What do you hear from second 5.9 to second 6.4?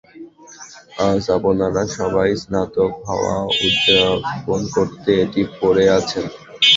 আছেন।